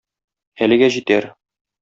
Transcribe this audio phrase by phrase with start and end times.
[0.67, 1.29] Әлегә җитәр.